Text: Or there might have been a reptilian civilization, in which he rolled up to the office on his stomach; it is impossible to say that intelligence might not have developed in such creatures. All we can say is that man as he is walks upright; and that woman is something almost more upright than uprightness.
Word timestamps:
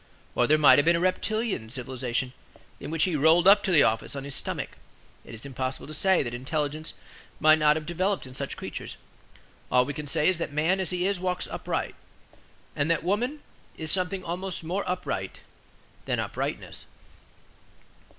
Or 0.33 0.47
there 0.47 0.57
might 0.57 0.79
have 0.79 0.85
been 0.85 0.95
a 0.95 0.99
reptilian 0.99 1.69
civilization, 1.69 2.33
in 2.79 2.89
which 2.89 3.03
he 3.03 3.15
rolled 3.15 3.47
up 3.47 3.61
to 3.61 3.71
the 3.71 3.83
office 3.83 4.15
on 4.15 4.23
his 4.23 4.33
stomach; 4.33 4.71
it 5.23 5.35
is 5.35 5.45
impossible 5.45 5.85
to 5.85 5.93
say 5.93 6.23
that 6.23 6.33
intelligence 6.33 6.95
might 7.39 7.59
not 7.59 7.75
have 7.75 7.85
developed 7.85 8.25
in 8.25 8.33
such 8.33 8.57
creatures. 8.57 8.97
All 9.71 9.85
we 9.85 9.93
can 9.93 10.07
say 10.07 10.27
is 10.27 10.39
that 10.39 10.51
man 10.51 10.79
as 10.79 10.89
he 10.89 11.05
is 11.05 11.19
walks 11.19 11.45
upright; 11.45 11.93
and 12.75 12.89
that 12.89 13.03
woman 13.03 13.41
is 13.77 13.91
something 13.91 14.23
almost 14.23 14.63
more 14.63 14.83
upright 14.89 15.41
than 16.05 16.19
uprightness. 16.19 16.85